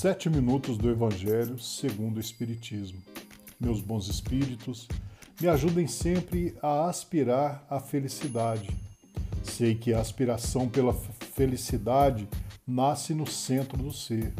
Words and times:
Sete 0.00 0.30
minutos 0.30 0.78
do 0.78 0.88
Evangelho 0.88 1.58
segundo 1.58 2.16
o 2.16 2.20
Espiritismo. 2.20 3.02
Meus 3.60 3.82
bons 3.82 4.08
espíritos, 4.08 4.88
me 5.38 5.46
ajudem 5.46 5.86
sempre 5.86 6.56
a 6.62 6.88
aspirar 6.88 7.66
à 7.68 7.78
felicidade. 7.78 8.70
Sei 9.42 9.74
que 9.74 9.92
a 9.92 10.00
aspiração 10.00 10.70
pela 10.70 10.94
felicidade 11.34 12.26
nasce 12.66 13.12
no 13.12 13.26
centro 13.26 13.76
do 13.76 13.92
ser. 13.92 14.32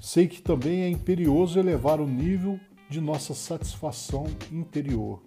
Sei 0.00 0.26
que 0.26 0.42
também 0.42 0.82
é 0.82 0.88
imperioso 0.88 1.60
elevar 1.60 2.00
o 2.00 2.08
nível 2.08 2.58
de 2.90 3.00
nossa 3.00 3.34
satisfação 3.34 4.26
interior. 4.50 5.22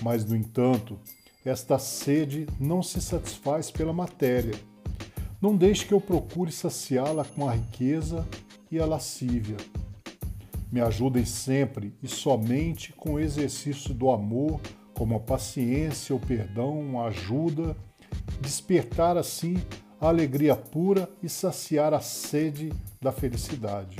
Mas, 0.00 0.24
no 0.24 0.36
entanto, 0.36 1.00
esta 1.44 1.80
sede 1.80 2.46
não 2.60 2.80
se 2.80 3.02
satisfaz 3.02 3.72
pela 3.72 3.92
matéria 3.92 4.54
não 5.42 5.56
deixe 5.56 5.84
que 5.84 5.92
eu 5.92 6.00
procure 6.00 6.52
saciá-la 6.52 7.24
com 7.24 7.48
a 7.48 7.52
riqueza 7.54 8.24
e 8.72 8.80
a 8.80 8.86
lascívia. 8.86 9.58
Me 10.72 10.80
ajudem 10.80 11.26
sempre 11.26 11.94
e 12.02 12.08
somente 12.08 12.94
com 12.94 13.12
o 13.12 13.20
exercício 13.20 13.92
do 13.92 14.10
amor, 14.10 14.58
como 14.94 15.14
a 15.14 15.20
paciência, 15.20 16.16
o 16.16 16.18
perdão, 16.18 16.98
a 16.98 17.08
ajuda, 17.08 17.76
despertar 18.40 19.18
assim 19.18 19.58
a 20.00 20.08
alegria 20.08 20.56
pura 20.56 21.08
e 21.22 21.28
saciar 21.28 21.92
a 21.92 22.00
sede 22.00 22.72
da 23.00 23.12
felicidade. 23.12 23.98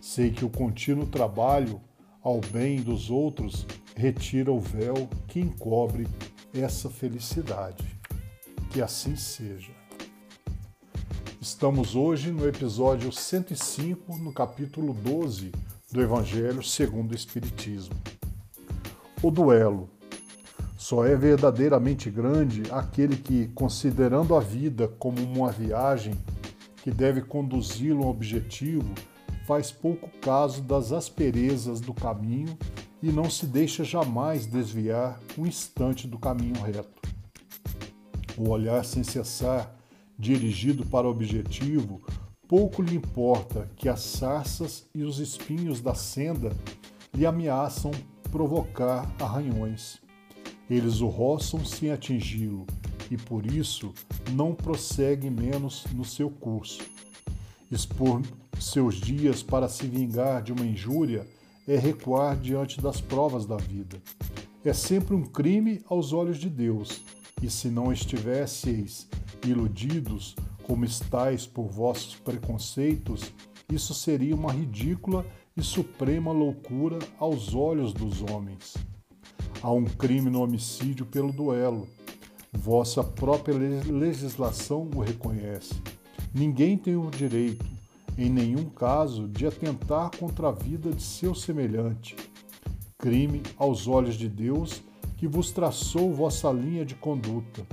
Sei 0.00 0.32
que 0.32 0.44
o 0.44 0.50
contínuo 0.50 1.06
trabalho 1.06 1.80
ao 2.22 2.40
bem 2.40 2.82
dos 2.82 3.08
outros 3.08 3.64
retira 3.94 4.52
o 4.52 4.58
véu 4.58 5.08
que 5.28 5.38
encobre 5.38 6.08
essa 6.52 6.90
felicidade. 6.90 7.84
Que 8.70 8.82
assim 8.82 9.14
seja. 9.14 9.85
Estamos 11.48 11.94
hoje 11.94 12.32
no 12.32 12.44
episódio 12.48 13.12
105, 13.12 14.18
no 14.18 14.32
capítulo 14.32 14.92
12 14.92 15.52
do 15.92 16.02
Evangelho 16.02 16.60
segundo 16.60 17.12
o 17.12 17.14
Espiritismo. 17.14 17.94
O 19.22 19.30
duelo. 19.30 19.88
Só 20.76 21.06
é 21.06 21.14
verdadeiramente 21.14 22.10
grande 22.10 22.64
aquele 22.72 23.16
que, 23.16 23.46
considerando 23.54 24.34
a 24.34 24.40
vida 24.40 24.88
como 24.98 25.22
uma 25.22 25.52
viagem 25.52 26.14
que 26.82 26.90
deve 26.90 27.22
conduzi-lo 27.22 28.02
a 28.02 28.06
um 28.06 28.10
objetivo, 28.10 28.92
faz 29.46 29.70
pouco 29.70 30.10
caso 30.20 30.60
das 30.60 30.90
asperezas 30.90 31.80
do 31.80 31.94
caminho 31.94 32.58
e 33.00 33.12
não 33.12 33.30
se 33.30 33.46
deixa 33.46 33.84
jamais 33.84 34.46
desviar 34.46 35.20
um 35.38 35.46
instante 35.46 36.08
do 36.08 36.18
caminho 36.18 36.60
reto. 36.60 37.08
O 38.36 38.48
olhar 38.48 38.84
sem 38.84 39.04
cessar 39.04 39.75
dirigido 40.18 40.84
para 40.86 41.06
o 41.06 41.10
objetivo, 41.10 42.00
pouco 42.48 42.82
lhe 42.82 42.94
importa 42.94 43.68
que 43.76 43.88
as 43.88 44.00
sarças 44.00 44.86
e 44.94 45.02
os 45.02 45.18
espinhos 45.18 45.80
da 45.80 45.94
senda 45.94 46.52
lhe 47.14 47.26
ameaçam 47.26 47.90
provocar 48.30 49.10
arranhões. 49.20 49.98
Eles 50.68 51.00
o 51.00 51.08
roçam 51.08 51.64
sem 51.64 51.90
atingi-lo 51.90 52.66
e 53.10 53.16
por 53.16 53.46
isso 53.46 53.92
não 54.32 54.54
prossegue 54.54 55.30
menos 55.30 55.84
no 55.94 56.04
seu 56.04 56.28
curso. 56.28 56.82
Expor 57.70 58.22
seus 58.58 58.96
dias 58.96 59.42
para 59.42 59.68
se 59.68 59.86
vingar 59.86 60.42
de 60.42 60.52
uma 60.52 60.64
injúria 60.64 61.26
é 61.68 61.76
recuar 61.76 62.36
diante 62.36 62.80
das 62.80 63.00
provas 63.00 63.44
da 63.44 63.56
vida. 63.56 64.00
É 64.64 64.72
sempre 64.72 65.14
um 65.14 65.22
crime 65.22 65.80
aos 65.86 66.12
olhos 66.12 66.38
de 66.38 66.48
Deus, 66.48 67.02
e 67.42 67.50
se 67.50 67.68
não 67.68 67.92
estivesseis 67.92 69.08
iludidos 69.46 70.34
como 70.62 70.84
estáis 70.84 71.46
por 71.46 71.68
vossos 71.68 72.16
preconceitos, 72.16 73.32
isso 73.72 73.94
seria 73.94 74.34
uma 74.34 74.52
ridícula 74.52 75.24
e 75.56 75.62
suprema 75.62 76.32
loucura 76.32 76.98
aos 77.18 77.54
olhos 77.54 77.92
dos 77.92 78.22
homens. 78.22 78.74
Há 79.62 79.72
um 79.72 79.84
crime 79.84 80.30
no 80.30 80.42
homicídio 80.42 81.06
pelo 81.06 81.32
duelo. 81.32 81.88
Vossa 82.52 83.02
própria 83.02 83.56
legislação 83.56 84.88
o 84.94 85.00
reconhece. 85.00 85.74
Ninguém 86.34 86.76
tem 86.76 86.96
o 86.96 87.10
direito, 87.10 87.64
em 88.18 88.28
nenhum 88.28 88.66
caso, 88.66 89.28
de 89.28 89.46
atentar 89.46 90.10
contra 90.16 90.48
a 90.48 90.52
vida 90.52 90.90
de 90.92 91.02
seu 91.02 91.34
semelhante. 91.34 92.14
Crime 92.98 93.42
aos 93.56 93.86
olhos 93.86 94.16
de 94.16 94.28
Deus 94.28 94.82
que 95.16 95.26
vos 95.26 95.50
traçou 95.50 96.12
vossa 96.12 96.50
linha 96.52 96.84
de 96.84 96.94
conduta. 96.94 97.66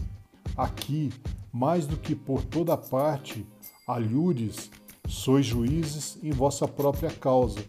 Aqui, 0.55 1.11
mais 1.53 1.85
do 1.85 1.95
que 1.95 2.15
por 2.15 2.43
toda 2.43 2.75
parte, 2.75 3.45
alhures, 3.85 4.71
sois 5.07 5.45
juízes 5.45 6.17
em 6.23 6.31
vossa 6.31 6.67
própria 6.67 7.11
causa. 7.11 7.59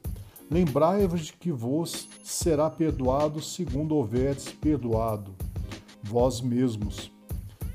Lembrai-vos 0.50 1.26
de 1.26 1.32
que 1.34 1.52
vos 1.52 2.08
será 2.22 2.70
perdoado 2.70 3.42
segundo 3.42 3.94
houverdes 3.94 4.48
perdoado, 4.52 5.34
vós 6.02 6.40
mesmos. 6.40 7.12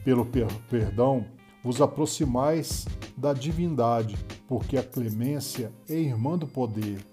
Pelo 0.03 0.25
per 0.25 0.47
perdão, 0.69 1.25
vos 1.63 1.81
aproximais 1.81 2.87
da 3.15 3.33
divindade, 3.33 4.17
porque 4.47 4.77
a 4.77 4.83
clemência 4.83 5.71
é 5.87 5.93
irmã 5.93 6.37
do 6.37 6.47
poder. 6.47 7.05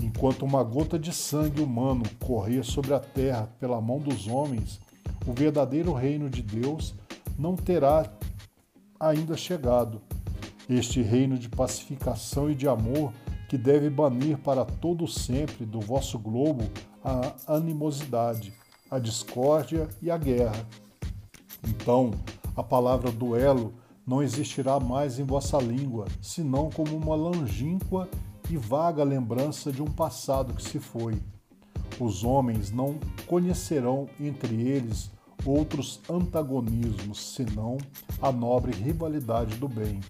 Enquanto 0.00 0.44
uma 0.44 0.62
gota 0.62 0.98
de 0.98 1.12
sangue 1.12 1.60
humano 1.60 2.04
correr 2.24 2.64
sobre 2.64 2.94
a 2.94 3.00
terra 3.00 3.50
pela 3.60 3.80
mão 3.80 3.98
dos 3.98 4.26
homens, 4.26 4.80
o 5.26 5.32
verdadeiro 5.32 5.92
reino 5.92 6.30
de 6.30 6.42
Deus 6.42 6.94
não 7.38 7.56
terá 7.56 8.04
ainda 9.02 9.36
chegado. 9.36 10.00
Este 10.70 11.02
reino 11.02 11.36
de 11.36 11.48
pacificação 11.48 12.48
e 12.48 12.54
de 12.54 12.68
amor 12.68 13.12
que 13.48 13.58
deve 13.58 13.90
banir 13.90 14.38
para 14.38 14.64
todo 14.64 15.08
sempre 15.08 15.66
do 15.66 15.80
vosso 15.80 16.18
globo 16.18 16.64
a 17.04 17.34
animosidade, 17.56 18.54
a 18.88 19.00
discórdia 19.00 19.88
e 20.00 20.10
a 20.10 20.16
guerra. 20.16 20.66
Então, 21.66 22.12
a 22.56 22.62
palavra 22.62 23.10
duelo 23.10 23.74
não 24.06 24.22
existirá 24.22 24.78
mais 24.78 25.18
em 25.18 25.24
vossa 25.24 25.58
língua, 25.58 26.06
senão 26.20 26.70
como 26.70 26.96
uma 26.96 27.16
longínqua 27.16 28.08
e 28.48 28.56
vaga 28.56 29.02
lembrança 29.02 29.72
de 29.72 29.82
um 29.82 29.90
passado 29.90 30.54
que 30.54 30.62
se 30.62 30.78
foi. 30.78 31.20
Os 31.98 32.24
homens 32.24 32.70
não 32.70 32.98
conhecerão 33.26 34.08
entre 34.18 34.62
eles 34.62 35.10
outros 35.44 36.00
antagonismos, 36.08 37.34
senão 37.34 37.76
a 38.20 38.30
nobre 38.32 38.72
rivalidade 38.72 39.56
do 39.56 39.68
bem. 39.68 40.00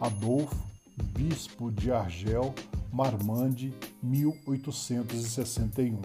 Adolfo, 0.00 0.56
bispo 1.02 1.70
de 1.70 1.90
Argel, 1.90 2.54
Marmande, 2.92 3.74
1861. 4.02 6.00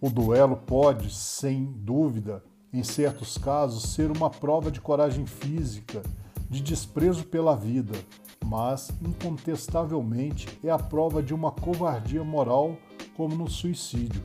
O 0.00 0.10
duelo 0.10 0.56
pode, 0.56 1.14
sem 1.14 1.64
dúvida, 1.64 2.42
em 2.72 2.82
certos 2.82 3.36
casos, 3.38 3.92
ser 3.92 4.10
uma 4.10 4.30
prova 4.30 4.70
de 4.70 4.80
coragem 4.80 5.26
física, 5.26 6.02
de 6.48 6.60
desprezo 6.60 7.24
pela 7.24 7.54
vida, 7.54 7.94
mas, 8.44 8.90
incontestavelmente, 9.00 10.48
é 10.64 10.70
a 10.70 10.78
prova 10.78 11.22
de 11.22 11.32
uma 11.32 11.52
covardia 11.52 12.24
moral, 12.24 12.76
como 13.16 13.36
no 13.36 13.48
suicídio. 13.48 14.22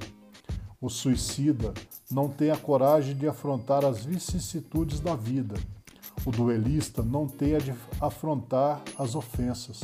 O 0.81 0.89
suicida 0.89 1.73
não 2.09 2.29
tem 2.29 2.51
a 2.51 2.57
coragem 2.57 3.15
de 3.15 3.27
afrontar 3.27 3.83
as 3.83 4.05
vicissitudes 4.05 4.99
da 4.99 5.15
vida. 5.15 5.55
O 6.25 6.31
duelista 6.31 7.03
não 7.03 7.27
tem 7.27 7.55
a 7.55 7.59
de 7.59 7.73
afrontar 7.99 8.81
as 8.97 9.13
ofensas. 9.13 9.81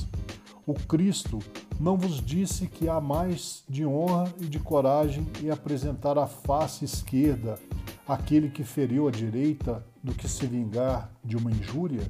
O 0.65 0.73
Cristo 0.73 1.39
não 1.79 1.97
vos 1.97 2.21
disse 2.21 2.67
que 2.67 2.87
há 2.87 3.01
mais 3.01 3.63
de 3.67 3.85
honra 3.85 4.33
e 4.39 4.45
de 4.45 4.59
coragem 4.59 5.27
em 5.41 5.49
apresentar 5.49 6.17
a 6.17 6.25
face 6.25 6.85
esquerda 6.85 7.59
àquele 8.07 8.49
que 8.49 8.63
feriu 8.63 9.07
a 9.07 9.11
direita 9.11 9.85
do 10.01 10.13
que 10.13 10.27
se 10.27 10.45
vingar 10.45 11.11
de 11.23 11.35
uma 11.35 11.51
injúria? 11.51 12.09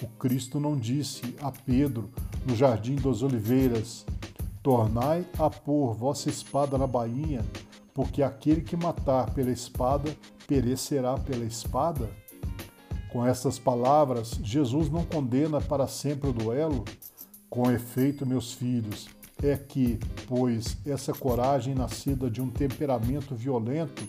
O 0.00 0.06
Cristo 0.18 0.60
não 0.60 0.76
disse 0.76 1.34
a 1.42 1.50
Pedro 1.50 2.10
no 2.46 2.54
jardim 2.54 2.94
das 2.94 3.22
oliveiras: 3.22 4.06
Tornai 4.62 5.26
a 5.38 5.50
pôr 5.50 5.94
vossa 5.94 6.28
espada 6.28 6.78
na 6.78 6.86
bainha 6.86 7.44
porque 7.96 8.22
aquele 8.22 8.60
que 8.60 8.76
matar 8.76 9.32
pela 9.32 9.50
espada 9.50 10.14
perecerá 10.46 11.14
pela 11.14 11.46
espada? 11.46 12.10
Com 13.10 13.24
essas 13.24 13.58
palavras, 13.58 14.38
Jesus 14.42 14.90
não 14.90 15.02
condena 15.02 15.62
para 15.62 15.88
sempre 15.88 16.28
o 16.28 16.32
duelo? 16.34 16.84
Com 17.48 17.70
efeito, 17.70 18.26
meus 18.26 18.52
filhos, 18.52 19.08
é 19.42 19.56
que, 19.56 19.98
pois 20.28 20.76
essa 20.84 21.14
coragem 21.14 21.74
nascida 21.74 22.30
de 22.30 22.42
um 22.42 22.50
temperamento 22.50 23.34
violento, 23.34 24.06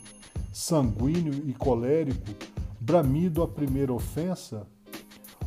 sanguíneo 0.52 1.48
e 1.48 1.54
colérico, 1.54 2.36
bramido 2.78 3.42
à 3.42 3.48
primeira 3.48 3.94
ofensa, 3.94 4.68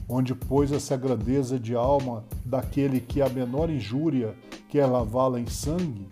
onde, 0.08 0.34
pois, 0.34 0.72
essa 0.72 0.96
grandeza 0.96 1.60
de 1.60 1.75
alma 1.75 2.25
daquele 2.43 3.02
que 3.02 3.20
a 3.20 3.28
menor 3.28 3.69
injúria 3.69 4.34
quer 4.70 4.86
lavá-la 4.86 5.38
em 5.38 5.46
sangue, 5.46 6.08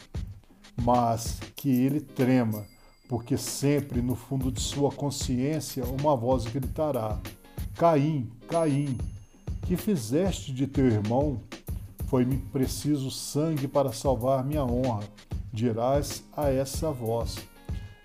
mas 0.77 1.41
que 1.59 1.69
ele 1.69 2.01
trema, 2.01 2.65
porque 3.09 3.37
sempre 3.37 4.01
no 4.01 4.15
fundo 4.15 4.53
de 4.53 4.61
sua 4.61 4.93
consciência 4.93 5.85
uma 5.85 6.15
voz 6.15 6.45
gritará: 6.45 7.19
Caim, 7.75 8.31
Caim, 8.47 8.97
que 9.67 9.77
fizeste 9.77 10.53
de 10.53 10.69
teu 10.69 10.87
irmão? 10.87 11.41
Foi-me 12.07 12.39
preciso 12.39 13.11
sangue 13.11 13.67
para 13.67 13.93
salvar 13.93 14.45
minha 14.45 14.65
honra, 14.65 15.03
dirás 15.53 16.23
a 16.35 16.49
essa 16.49 16.93
voz. 16.93 17.37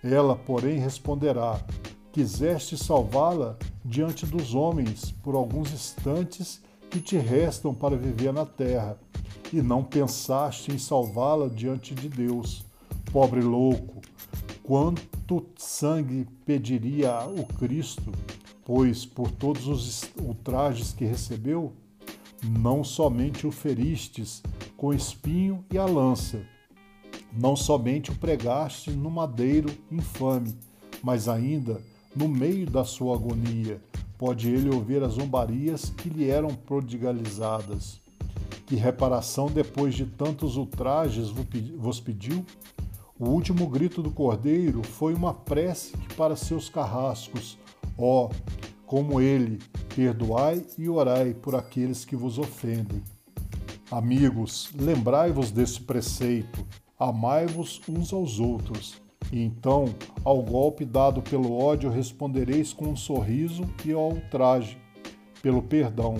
Ela, 0.03 0.35
porém, 0.35 0.79
responderá: 0.79 1.63
Quiseste 2.11 2.75
salvá-la 2.75 3.55
diante 3.85 4.25
dos 4.25 4.55
homens 4.55 5.11
por 5.23 5.35
alguns 5.35 5.71
instantes 5.71 6.59
que 6.89 6.99
te 6.99 7.17
restam 7.17 7.71
para 7.73 7.95
viver 7.95 8.33
na 8.33 8.47
terra, 8.47 8.97
e 9.53 9.61
não 9.61 9.83
pensaste 9.83 10.71
em 10.71 10.79
salvá-la 10.79 11.47
diante 11.47 11.93
de 11.93 12.09
Deus. 12.09 12.65
Pobre 13.13 13.41
louco, 13.41 14.01
quanto 14.63 15.45
sangue 15.55 16.27
pediria 16.47 17.23
o 17.27 17.45
Cristo, 17.45 18.11
pois 18.65 19.05
por 19.05 19.29
todos 19.29 19.67
os 19.67 20.09
ultrajes 20.19 20.93
que 20.93 21.05
recebeu, 21.05 21.71
não 22.43 22.83
somente 22.83 23.45
o 23.45 23.51
feristes 23.51 24.41
com 24.75 24.91
espinho 24.91 25.63
e 25.71 25.77
a 25.77 25.85
lança, 25.85 26.41
não 27.31 27.55
somente 27.55 28.09
o 28.09 28.15
pregaste 28.15 28.89
no 28.89 29.11
madeiro 29.11 29.69
infame, 29.91 30.57
mas 31.03 31.29
ainda 31.29 31.79
no 32.15 32.27
meio 32.27 32.65
da 32.65 32.83
sua 32.83 33.15
agonia, 33.15 33.79
pode 34.17 34.49
ele 34.49 34.73
ouvir 34.73 35.03
as 35.03 35.13
zombarias 35.13 35.91
que 35.91 36.09
lhe 36.09 36.31
eram 36.31 36.49
prodigalizadas. 36.49 38.01
Que 38.65 38.75
reparação 38.75 39.51
depois 39.51 39.93
de 39.93 40.07
tantos 40.07 40.57
ultrajes 40.57 41.29
vos 41.77 41.99
pediu? 41.99 42.43
O 43.19 43.29
último 43.29 43.67
grito 43.67 44.01
do 44.01 44.09
cordeiro 44.09 44.81
foi 44.83 45.13
uma 45.13 45.33
prece 45.33 45.93
para 46.17 46.35
seus 46.35 46.67
carrascos, 46.67 47.59
ó, 47.95 48.25
oh, 48.25 48.29
como 48.87 49.21
ele, 49.21 49.59
perdoai 49.95 50.65
e 50.77 50.89
orai 50.89 51.33
por 51.33 51.55
aqueles 51.55 52.03
que 52.03 52.15
vos 52.15 52.39
ofendem. 52.39 53.03
Amigos, 53.91 54.71
lembrai-vos 54.75 55.51
desse 55.51 55.79
preceito, 55.79 56.65
amai-vos 56.99 57.81
uns 57.87 58.11
aos 58.11 58.39
outros, 58.39 58.99
e 59.31 59.43
então, 59.43 59.85
ao 60.23 60.41
golpe 60.41 60.83
dado 60.83 61.21
pelo 61.21 61.55
ódio, 61.55 61.91
respondereis 61.91 62.73
com 62.73 62.85
um 62.85 62.95
sorriso 62.95 63.63
e 63.85 63.91
ao 63.91 64.11
ultraje, 64.13 64.77
pelo 65.41 65.61
perdão. 65.61 66.17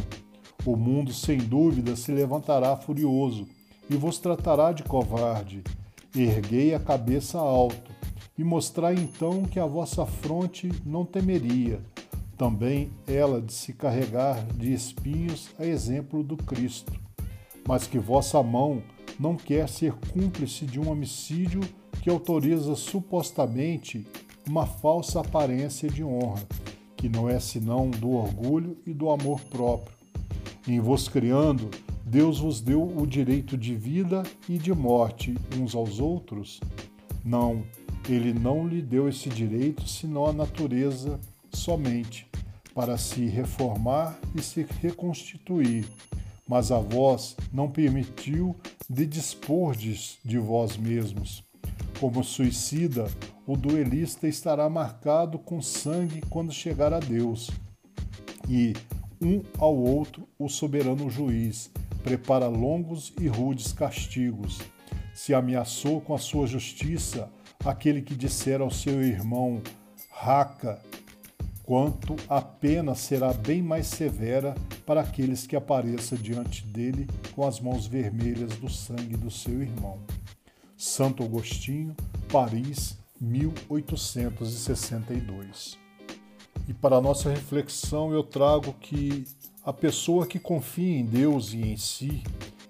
O 0.64 0.76
mundo, 0.76 1.12
sem 1.12 1.40
dúvida, 1.40 1.96
se 1.96 2.12
levantará 2.12 2.78
furioso 2.78 3.48
e 3.90 3.96
vos 3.96 4.20
tratará 4.20 4.72
de 4.72 4.84
covarde. 4.84 5.64
Erguei 6.16 6.76
a 6.76 6.80
cabeça 6.80 7.40
alto 7.40 7.92
e 8.38 8.44
mostrai 8.44 8.94
então 8.94 9.44
que 9.46 9.60
a 9.60 9.66
vossa 9.66 10.06
fronte 10.06 10.70
não 10.86 11.04
temeria. 11.04 11.82
Também 12.38 12.92
ela 13.08 13.42
de 13.42 13.52
se 13.52 13.74
carregar 13.74 14.46
de 14.56 14.72
espinhos 14.72 15.50
a 15.58 15.66
exemplo 15.66 16.24
do 16.24 16.38
Cristo. 16.38 16.94
Mas 17.68 17.88
que 17.88 17.98
vossa 17.98 18.44
mão 18.44 18.84
não 19.20 19.36
quer 19.36 19.68
ser 19.68 19.94
cúmplice 20.12 20.66
de 20.66 20.80
um 20.80 20.90
homicídio 20.90 21.62
que 22.04 22.12
autoriza 22.12 22.76
supostamente 22.76 24.06
uma 24.48 24.68
falsa 24.68 25.22
aparência 25.22 25.90
de 25.90 26.04
honra, 26.04 26.44
que 26.96 27.10
não 27.10 27.28
é 27.28 27.40
senão 27.40 27.90
do 27.90 28.12
orgulho 28.12 28.78
e 28.86 28.94
do 28.94 29.10
amor 29.10 29.40
próprio. 29.42 29.96
Em 30.68 30.80
vos 30.80 31.08
criando, 31.08 31.72
Deus 32.14 32.38
vos 32.38 32.62
deu 32.62 32.84
o 32.96 33.08
direito 33.08 33.58
de 33.58 33.74
vida 33.74 34.22
e 34.48 34.60
de 34.60 34.72
morte 34.72 35.36
uns 35.58 35.74
aos 35.74 36.00
outros? 36.00 36.60
Não, 37.26 37.64
ele 38.08 38.32
não 38.32 38.68
lhe 38.68 38.84
deu 38.84 39.10
esse 39.10 39.30
direito 39.30 39.88
senão 39.88 40.28
a 40.28 40.32
natureza 40.32 41.20
somente, 41.52 42.28
para 42.76 43.00
se 43.00 43.26
reformar 43.26 44.16
e 44.36 44.44
se 44.44 44.64
reconstituir. 44.80 45.88
Mas 46.48 46.72
a 46.72 46.78
vós 46.78 47.36
não 47.52 47.68
permitiu 47.68 48.56
de 48.88 49.08
dispordes 49.08 50.20
de 50.24 50.38
vós 50.38 50.78
mesmos 50.78 51.44
como 52.00 52.24
suicida, 52.24 53.08
o 53.48 53.56
duelista 53.56 54.28
estará 54.28 54.70
marcado 54.70 55.40
com 55.40 55.62
sangue 55.62 56.22
quando 56.30 56.52
chegar 56.52 56.94
a 56.94 57.00
Deus. 57.00 57.50
E, 58.50 58.74
um 59.22 59.42
ao 59.58 59.74
outro, 59.74 60.28
o 60.38 60.50
soberano 60.50 61.10
juiz 61.10 61.72
prepara 62.04 62.48
longos 62.48 63.14
e 63.20 63.28
rudes 63.28 63.72
castigos. 63.72 64.60
Se 65.14 65.34
ameaçou 65.34 66.02
com 66.02 66.14
a 66.14 66.18
sua 66.18 66.46
justiça 66.46 67.32
aquele 67.66 68.02
que 68.02 68.16
disser 68.16 68.62
ao 68.62 68.70
seu 68.70 69.02
irmão, 69.02 69.62
raca, 70.12 70.82
quanto 71.64 72.18
a 72.28 72.42
pena 72.42 72.94
será 72.94 73.32
bem 73.34 73.62
mais 73.62 73.88
severa 73.88 74.54
para 74.86 75.00
aqueles 75.02 75.48
que 75.48 75.56
apareçam 75.56 76.18
diante 76.18 76.68
dele 76.68 77.08
com 77.34 77.48
as 77.48 77.58
mãos 77.60 77.88
vermelhas 77.88 78.56
do 78.58 78.70
sangue 78.70 79.16
do 79.16 79.32
seu 79.32 79.62
irmão. 79.62 80.00
Santo 80.76 81.24
Agostinho, 81.24 81.96
Paris, 82.30 82.98
1862. 83.22 85.82
E 86.68 86.74
para 86.74 86.98
a 86.98 87.02
nossa 87.02 87.30
reflexão 87.30 88.12
eu 88.12 88.24
trago 88.24 88.74
que 88.74 89.24
a 89.66 89.72
pessoa 89.72 90.28
que 90.28 90.40
confia 90.40 91.00
em 91.00 91.06
Deus 91.06 91.54
e 91.54 91.62
em 91.62 91.78
si, 91.78 92.22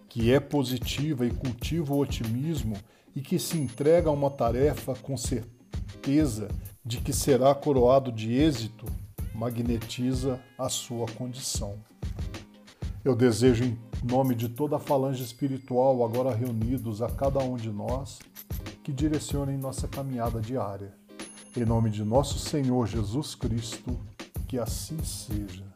que 0.07 0.31
é 0.31 0.40
positiva 0.40 1.25
e 1.25 1.31
cultiva 1.31 1.92
o 1.92 2.00
otimismo 2.00 2.75
e 3.16 3.22
que 3.22 3.40
se 3.40 3.57
entrega 3.57 4.10
a 4.10 4.13
uma 4.13 4.30
tarefa 4.30 4.94
com 4.94 5.18
certeza 5.18 6.48
de 6.86 6.98
que 7.00 7.12
será 7.12 7.56
coroado 7.56 8.12
de 8.12 8.34
êxito, 8.34 8.86
magnetiza 9.34 10.40
a 10.56 10.69
sua 10.69 11.07
condição. 11.13 11.80
Eu 13.04 13.16
desejo 13.16 13.63
em 13.63 13.78
nome 14.04 14.36
de 14.36 14.48
toda 14.48 14.75
a 14.75 14.80
falange 14.80 15.24
espiritual 15.24 16.06
agora 16.06 16.36
reunidos 16.36 17.01
a 17.01 17.10
cada 17.10 17.39
um 17.39 17.56
de 17.56 17.72
nós, 17.72 18.19
que 18.84 18.94
direcionem 18.94 19.57
nossa 19.57 19.88
caminhada 19.88 20.39
diária. 20.39 20.94
Em 21.57 21.66
nome 21.66 21.89
de 21.89 22.04
nosso 22.04 22.38
Senhor 22.38 22.86
Jesus 22.86 23.34
Cristo, 23.34 24.00
que 24.48 24.60
assim 24.60 25.04
seja. 25.04 25.73